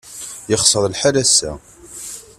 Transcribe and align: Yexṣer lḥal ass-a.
Yexṣer 0.51 0.83
lḥal 0.93 1.15
ass-a. 1.23 1.51